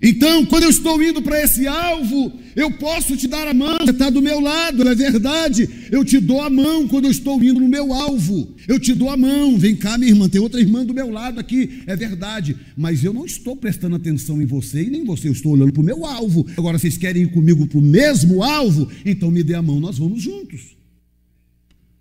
[0.02, 3.92] Então, quando eu estou indo para esse alvo, eu posso te dar a mão, você
[3.92, 5.70] está do meu lado, é verdade.
[5.92, 8.56] Eu te dou a mão quando eu estou indo no meu alvo.
[8.68, 11.40] Eu te dou a mão, vem cá, minha irmã, tem outra irmã do meu lado
[11.40, 12.58] aqui, é verdade.
[12.76, 15.82] Mas eu não estou prestando atenção em você e nem você, eu estou olhando para
[15.82, 16.48] o meu alvo.
[16.58, 18.90] Agora, vocês querem ir comigo para o mesmo alvo?
[19.06, 20.82] Então me dê a mão, nós vamos juntos.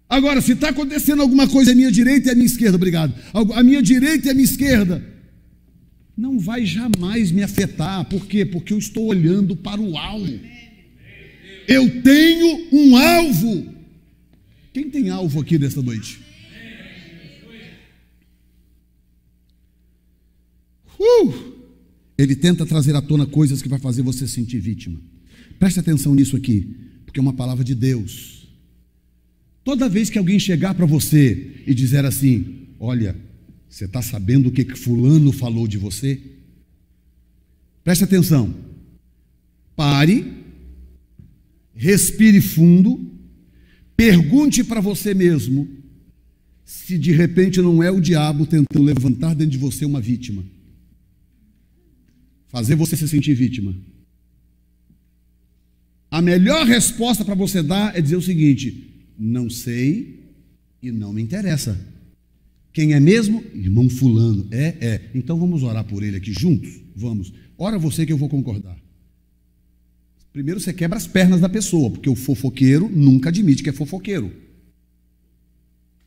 [0.09, 3.15] Agora, se está acontecendo alguma coisa à minha direita e à minha esquerda, obrigado.
[3.55, 5.05] A minha direita e à minha esquerda,
[6.21, 8.05] não vai jamais me afetar.
[8.05, 8.45] Por quê?
[8.45, 10.39] Porque eu estou olhando para o alvo.
[11.67, 13.75] Eu tenho um alvo.
[14.71, 16.21] Quem tem alvo aqui nesta noite?
[20.99, 21.55] Uh!
[22.19, 25.01] Ele tenta trazer à tona coisas que vai fazer você sentir vítima.
[25.59, 28.47] Preste atenção nisso aqui, porque é uma palavra de Deus.
[29.65, 33.17] Toda vez que alguém chegar para você e dizer assim: Olha,
[33.71, 36.21] você está sabendo o que, que Fulano falou de você?
[37.85, 38.53] Preste atenção.
[39.77, 40.27] Pare,
[41.73, 43.01] respire fundo,
[43.97, 45.69] pergunte para você mesmo
[46.65, 50.45] se de repente não é o diabo tentando levantar dentro de você uma vítima,
[52.49, 53.75] fazer você se sentir vítima.
[56.11, 60.35] A melhor resposta para você dar é dizer o seguinte: não sei
[60.83, 61.90] e não me interessa.
[62.73, 63.45] Quem é mesmo?
[63.55, 64.47] Irmão Fulano.
[64.51, 65.11] É, é.
[65.15, 66.81] Então vamos orar por ele aqui juntos?
[66.95, 67.33] Vamos.
[67.59, 68.79] Ora você que eu vou concordar.
[70.33, 74.33] Primeiro você quebra as pernas da pessoa, porque o fofoqueiro nunca admite que é fofoqueiro.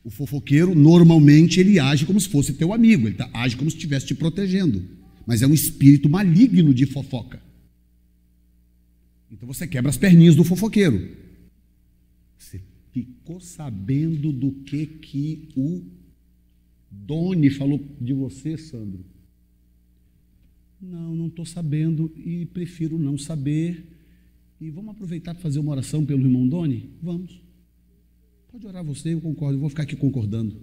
[0.02, 3.76] O fofoqueiro, normalmente, ele age como se fosse teu amigo, ele tá, age como se
[3.76, 4.82] estivesse te protegendo.
[5.26, 7.42] Mas é um espírito maligno de fofoca.
[9.30, 11.10] Então você quebra as perninhas do fofoqueiro.
[12.38, 12.60] Você
[12.92, 15.82] ficou sabendo do que, que o
[17.06, 19.04] Doni falou de você, Sandro?
[20.80, 23.84] Não, não estou sabendo e prefiro não saber.
[24.60, 26.90] E vamos aproveitar para fazer uma oração pelo irmão Doni?
[27.02, 27.42] Vamos.
[28.50, 30.56] Pode orar você, eu concordo, eu vou ficar aqui concordando.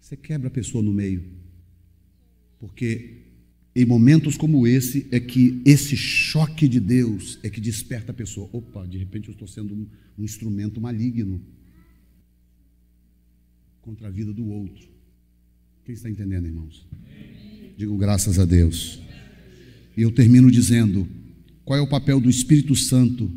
[0.00, 1.22] Você quebra a pessoa no meio.
[2.58, 3.22] Porque
[3.76, 8.48] em momentos como esse é que esse choque de Deus é que desperta a pessoa.
[8.52, 9.86] Opa, de repente eu estou sendo um,
[10.18, 11.40] um instrumento maligno
[13.88, 14.86] contra a vida do outro.
[15.82, 16.86] Quem está entendendo, irmãos?
[17.74, 19.00] Digo graças a Deus.
[19.96, 21.08] E eu termino dizendo:
[21.64, 23.32] qual é o papel do Espírito Santo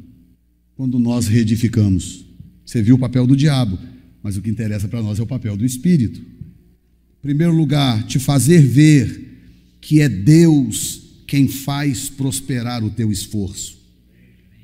[0.76, 2.26] quando nós reedificamos?
[2.66, 3.80] Você viu o papel do diabo,
[4.22, 6.20] mas o que interessa para nós é o papel do Espírito.
[6.20, 13.80] Em primeiro lugar, te fazer ver que é Deus quem faz prosperar o teu esforço.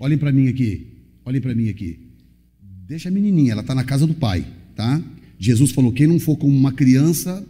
[0.01, 0.85] Olhem para mim aqui,
[1.23, 1.97] olhem para mim aqui.
[2.85, 4.45] Deixa a menininha, ela está na casa do pai,
[4.75, 5.01] tá?
[5.39, 7.45] Jesus falou: quem não for como uma criança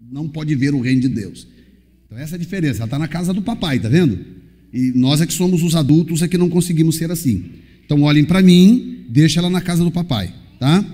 [0.00, 1.46] não pode ver o reino de Deus.
[2.06, 2.78] Então, essa é a diferença.
[2.78, 4.18] Ela está na casa do papai, tá vendo?
[4.72, 7.44] E nós é que somos os adultos é que não conseguimos ser assim.
[7.84, 10.84] Então, olhem para mim, deixa ela na casa do papai, tá?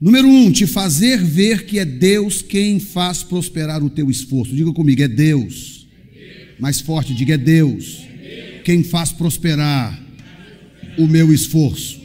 [0.00, 4.54] Número um, te fazer ver que é Deus quem faz prosperar o teu esforço.
[4.54, 5.86] Diga comigo, é Deus.
[6.58, 8.02] Mais forte, diga, é Deus.
[8.64, 10.02] Quem faz prosperar
[10.98, 12.00] o meu esforço.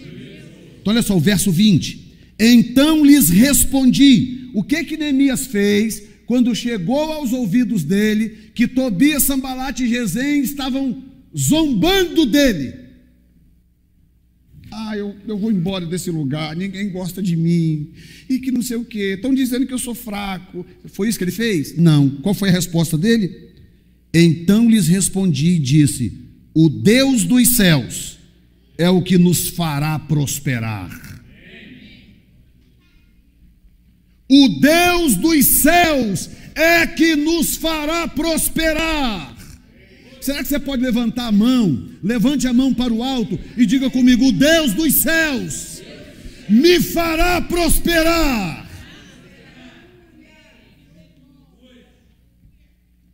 [0.82, 2.09] Então, olha só o verso 20.
[2.40, 9.24] Então lhes respondi: O que que Neemias fez quando chegou aos ouvidos dele que Tobias,
[9.24, 11.04] Sambalate e Gesem estavam
[11.38, 12.74] zombando dele?
[14.72, 17.90] Ah, eu, eu vou embora desse lugar, ninguém gosta de mim,
[18.30, 20.66] e que não sei o quê, estão dizendo que eu sou fraco.
[20.86, 21.76] Foi isso que ele fez?
[21.76, 22.08] Não.
[22.08, 23.50] Qual foi a resposta dele?
[24.14, 26.14] Então lhes respondi e disse:
[26.54, 28.20] O Deus dos céus
[28.78, 31.09] é o que nos fará prosperar.
[34.30, 39.36] O Deus dos céus é que nos fará prosperar.
[40.22, 41.90] Será que você pode levantar a mão?
[42.04, 45.82] Levante a mão para o alto e diga comigo: O Deus dos céus
[46.48, 48.70] me fará prosperar.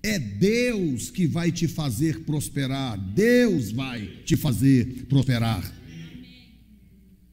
[0.03, 2.97] É Deus que vai te fazer prosperar.
[2.97, 5.63] Deus vai te fazer prosperar.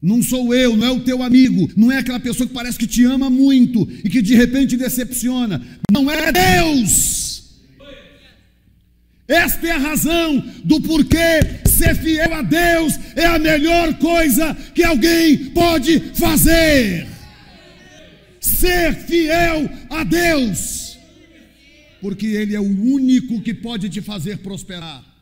[0.03, 2.85] Não sou eu, não é o teu amigo, não é aquela pessoa que parece que
[2.85, 5.65] te ama muito e que de repente decepciona.
[5.89, 7.43] Não é Deus.
[9.25, 11.39] Esta é a razão do porquê
[11.69, 17.07] ser fiel a Deus é a melhor coisa que alguém pode fazer.
[18.41, 20.97] Ser fiel a Deus,
[22.01, 25.12] porque Ele é o único que pode te fazer prosperar.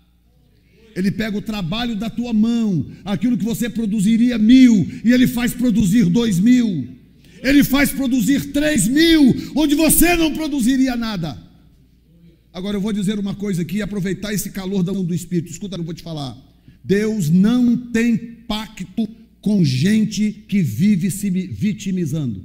[0.95, 5.54] Ele pega o trabalho da tua mão, aquilo que você produziria mil, e ele faz
[5.54, 6.88] produzir dois mil.
[7.41, 11.38] Ele faz produzir três mil, onde você não produziria nada.
[12.54, 15.51] Agora eu vou dizer uma coisa aqui, aproveitar esse calor da mão do Espírito.
[15.51, 16.38] Escuta, eu vou te falar.
[16.84, 19.08] Deus não tem pacto
[19.39, 22.43] com gente que vive se vitimizando.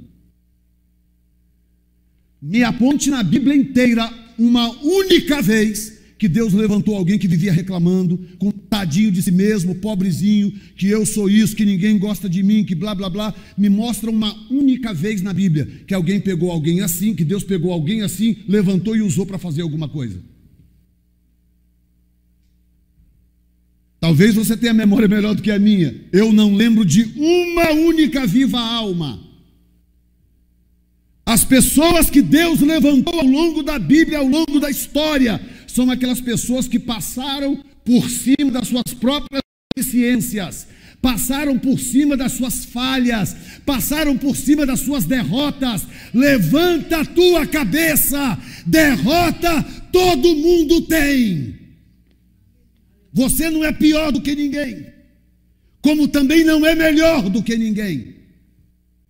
[2.41, 8.19] Me aponte na Bíblia inteira uma única vez que Deus levantou alguém que vivia reclamando,
[8.39, 12.63] com tadinho de si mesmo, pobrezinho, que eu sou isso, que ninguém gosta de mim,
[12.63, 13.33] que blá blá blá.
[13.57, 17.71] Me mostra uma única vez na Bíblia que alguém pegou alguém assim, que Deus pegou
[17.71, 20.19] alguém assim, levantou e usou para fazer alguma coisa.
[23.99, 25.93] Talvez você tenha memória melhor do que a minha.
[26.11, 29.27] Eu não lembro de uma única viva alma.
[31.25, 35.41] As pessoas que Deus levantou ao longo da Bíblia, ao longo da história,
[35.77, 39.43] são aquelas pessoas que passaram por cima das suas próprias
[39.77, 40.67] deficiências,
[40.99, 45.85] passaram por cima das suas falhas, passaram por cima das suas derrotas.
[46.15, 51.59] Levanta a tua cabeça, derrota todo mundo tem.
[53.13, 54.87] Você não é pior do que ninguém,
[55.79, 58.15] como também não é melhor do que ninguém.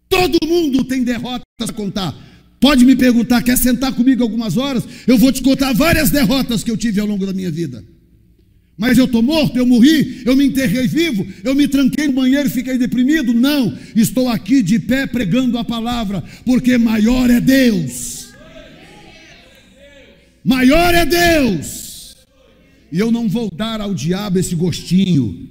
[0.10, 2.27] Todo mundo tem derrotas a contar.
[2.60, 4.84] Pode me perguntar, quer sentar comigo algumas horas?
[5.06, 7.84] Eu vou te contar várias derrotas que eu tive ao longo da minha vida.
[8.78, 12.48] Mas eu estou morto, eu morri, eu me enterrei vivo, eu me tranquei no banheiro
[12.48, 13.34] e fiquei deprimido?
[13.34, 18.30] Não, estou aqui de pé pregando a palavra, porque maior é Deus.
[20.44, 22.16] Maior é Deus.
[22.92, 25.50] E eu não vou dar ao diabo esse gostinho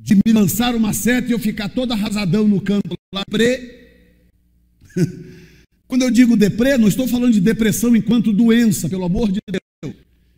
[0.00, 3.86] de me lançar uma seta e eu ficar todo arrasadão no canto lá, pre.
[5.88, 9.94] Quando eu digo deprê, não estou falando de depressão enquanto doença, pelo amor de Deus.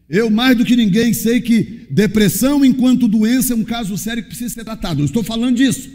[0.09, 4.31] Eu, mais do que ninguém, sei que depressão enquanto doença é um caso sério que
[4.31, 4.99] precisa ser tratado.
[4.99, 5.91] Não estou falando disso.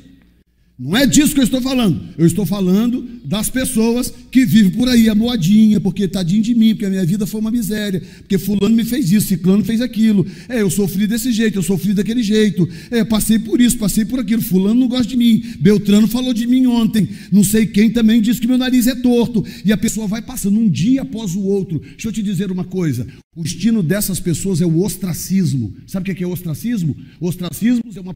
[0.77, 2.01] Não é disso que eu estou falando.
[2.17, 6.69] Eu estou falando das pessoas que vivem por aí a moadinha, porque tadinho de mim,
[6.69, 10.25] porque a minha vida foi uma miséria, porque fulano me fez isso, ciclano fez aquilo.
[10.49, 12.67] É, eu sofri desse jeito, eu sofri daquele jeito.
[12.89, 14.41] É, passei por isso, passei por aquilo.
[14.41, 15.43] Fulano não gosta de mim.
[15.59, 17.07] Beltrano falou de mim ontem.
[17.31, 19.45] Não sei quem também disse que meu nariz é torto.
[19.63, 21.79] E a pessoa vai passando um dia após o outro.
[21.79, 23.05] Deixa eu te dizer uma coisa.
[23.35, 25.73] O destino dessas pessoas é o ostracismo.
[25.87, 26.95] Sabe o que é ostracismo?
[27.19, 28.13] Ostracismo é uma,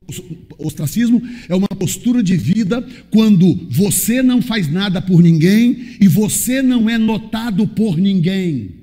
[0.59, 6.61] ostracismo é uma postura de vida quando você não faz nada por ninguém e você
[6.61, 8.76] não é notado por ninguém.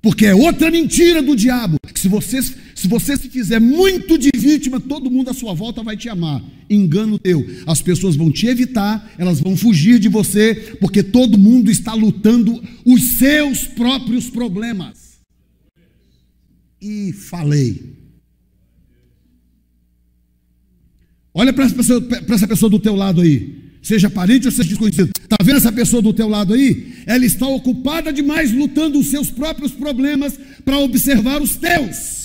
[0.00, 1.78] Porque é outra mentira do diabo.
[1.92, 2.38] Que se você,
[2.74, 6.42] se você se fizer muito de vítima, todo mundo à sua volta vai te amar.
[6.68, 7.44] Engano teu.
[7.66, 12.62] As pessoas vão te evitar, elas vão fugir de você, porque todo mundo está lutando
[12.84, 15.20] os seus próprios problemas.
[16.80, 17.94] E falei.
[21.32, 25.10] Olha para essa pessoa do teu lado aí seja parente ou seja desconhecido.
[25.22, 26.94] Está vendo essa pessoa do teu lado aí?
[27.06, 32.23] Ela está ocupada demais lutando os seus próprios problemas para observar os teus.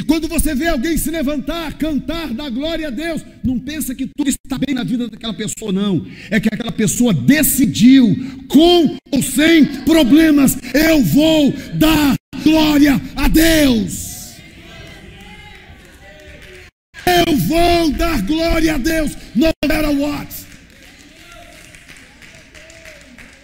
[0.00, 4.06] E quando você vê alguém se levantar, cantar, dar glória a Deus, não pensa que
[4.16, 6.06] tudo está bem na vida daquela pessoa, não.
[6.30, 8.16] É que aquela pessoa decidiu,
[8.48, 14.38] com ou sem problemas, eu vou dar glória a Deus.
[17.04, 20.34] Eu vou dar glória a Deus, no matter what.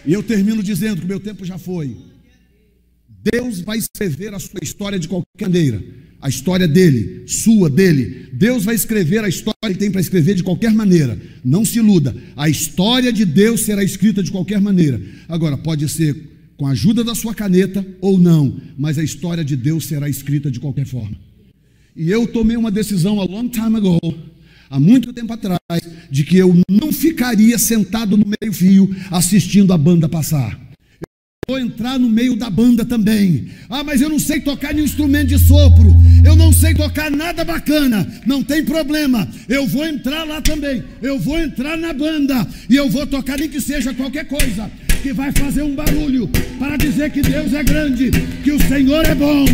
[0.03, 1.95] E eu termino dizendo que o meu tempo já foi.
[3.07, 6.06] Deus vai escrever a sua história de qualquer maneira.
[6.21, 8.27] A história dele, sua, dele.
[8.33, 11.19] Deus vai escrever a história que ele tem para escrever de qualquer maneira.
[11.43, 12.15] Não se iluda.
[12.35, 14.99] A história de Deus será escrita de qualquer maneira.
[15.27, 16.15] Agora, pode ser
[16.57, 20.49] com a ajuda da sua caneta ou não, mas a história de Deus será escrita
[20.49, 21.15] de qualquer forma.
[21.95, 23.99] E eu tomei uma decisão a long time ago,
[24.69, 25.59] há muito tempo atrás,
[26.09, 30.59] de que eu não ficaria sentado no meio-fio assistindo a banda passar.
[31.47, 33.47] Eu vou entrar no meio da banda também.
[33.69, 35.95] Ah, mas eu não sei tocar nenhum instrumento de sopro.
[36.23, 38.07] Eu não sei tocar nada bacana.
[38.25, 39.27] Não tem problema.
[39.47, 40.83] Eu vou entrar lá também.
[41.01, 44.69] Eu vou entrar na banda e eu vou tocar nem que seja qualquer coisa
[45.01, 48.09] que vai fazer um barulho para dizer que Deus é grande,
[48.43, 49.45] que o Senhor é bom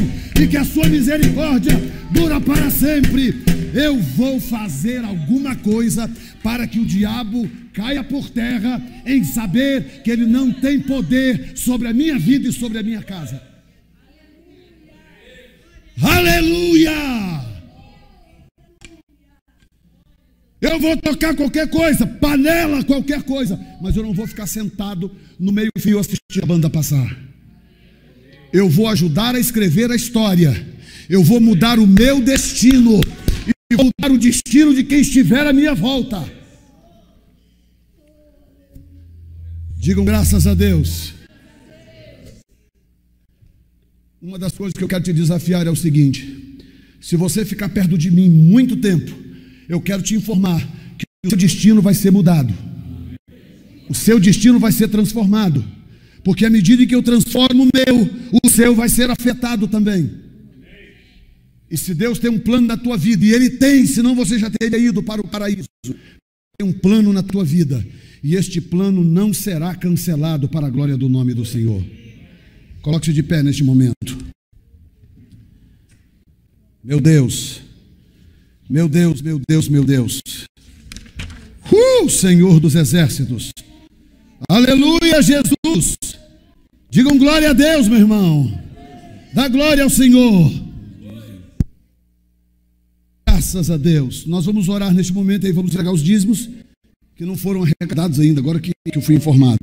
[0.42, 1.74] e que a sua misericórdia
[2.12, 3.44] dura para sempre.
[3.74, 6.10] Eu vou fazer alguma coisa
[6.44, 11.88] para que o diabo caia por terra em saber que ele não tem poder sobre
[11.88, 13.53] a minha vida e sobre a minha casa.
[16.02, 17.34] Aleluia!
[20.62, 25.52] Eu vou tocar qualquer coisa, panela, qualquer coisa, mas eu não vou ficar sentado no
[25.52, 27.16] meio-fio assistindo a banda passar.
[28.52, 30.66] Eu vou ajudar a escrever a história.
[31.10, 33.02] Eu vou mudar o meu destino
[33.46, 36.24] e vou mudar o destino de quem estiver à minha volta.
[39.78, 41.14] Digam graças a Deus.
[44.24, 46.58] Uma das coisas que eu quero te desafiar é o seguinte:
[47.02, 49.14] se você ficar perto de mim muito tempo,
[49.68, 50.66] eu quero te informar
[50.98, 52.54] que o seu destino vai ser mudado.
[53.90, 55.62] O seu destino vai ser transformado.
[56.24, 58.10] Porque à medida que eu transformo o meu,
[58.42, 60.10] o seu vai ser afetado também.
[61.70, 64.50] E se Deus tem um plano na tua vida, e Ele tem, senão você já
[64.50, 65.68] teria ido para o paraíso.
[65.84, 67.86] Tem um plano na tua vida,
[68.24, 71.84] e este plano não será cancelado para a glória do nome do Senhor.
[72.84, 74.18] Coloque-se de pé neste momento.
[76.84, 77.62] Meu Deus.
[78.70, 80.22] Meu Deus, meu Deus, meu Deus.
[81.72, 83.52] Uh, Senhor dos exércitos.
[84.50, 85.98] Aleluia, Jesus.
[86.90, 88.62] Digam glória a Deus, meu irmão.
[89.34, 90.52] Dá glória ao Senhor.
[93.26, 94.26] Graças a Deus.
[94.26, 96.50] Nós vamos orar neste momento e vamos entregar os dízimos
[97.16, 99.60] que não foram arrecadados ainda, agora que, que eu fui informado.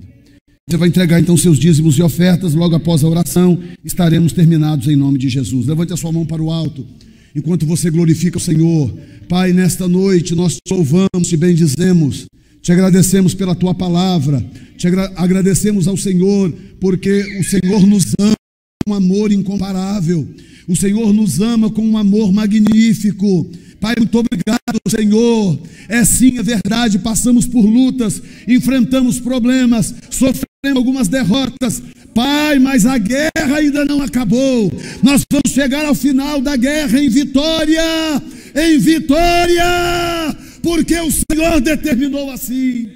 [0.68, 4.96] Você vai entregar então seus dízimos e ofertas, logo após a oração, estaremos terminados em
[4.96, 5.66] nome de Jesus.
[5.66, 6.86] Levante a sua mão para o alto
[7.34, 8.92] enquanto você glorifica o Senhor.
[9.28, 12.26] Pai, nesta noite nós te louvamos, te bendizemos,
[12.60, 14.44] te agradecemos pela tua palavra,
[14.76, 18.34] te agra agradecemos ao Senhor, porque o Senhor nos ama
[18.84, 20.28] com um amor incomparável,
[20.68, 23.50] o Senhor nos ama com um amor magnífico.
[23.80, 25.58] Pai, muito obrigado, Senhor.
[25.88, 31.82] É sim, é verdade, passamos por lutas, enfrentamos problemas, sofremos algumas derrotas,
[32.14, 34.70] Pai, mas a guerra ainda não acabou.
[35.02, 37.82] Nós vamos chegar ao final da guerra em vitória,
[38.54, 39.64] em vitória,
[40.62, 42.90] porque o Senhor determinou assim.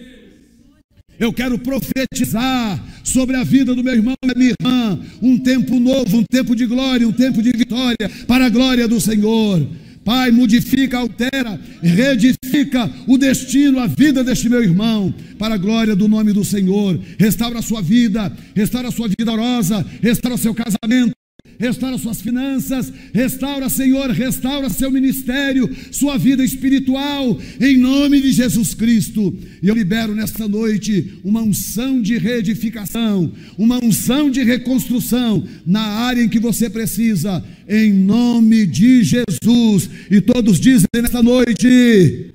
[1.18, 6.18] Eu quero profetizar sobre a vida do meu irmão e minha irmã, um tempo novo,
[6.18, 9.66] um tempo de glória, um tempo de vitória, para a glória do Senhor.
[10.04, 16.06] Pai, modifica, altera, reedifica o destino, a vida deste meu irmão, para a glória do
[16.06, 17.00] nome do Senhor.
[17.18, 21.12] Restaura a sua vida, restaura a sua vida orosa, restaura o seu casamento,
[21.58, 28.74] restaura suas finanças, restaura, Senhor, restaura seu ministério, sua vida espiritual, em nome de Jesus
[28.74, 29.36] Cristo.
[29.62, 36.22] E eu libero nesta noite uma unção de reedificação, uma unção de reconstrução na área
[36.22, 39.90] em que você precisa, em nome de Jesus.
[40.10, 42.34] E todos dizem nesta noite: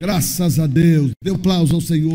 [0.00, 2.02] graças a Deus, dê um aplauso ao Senhor.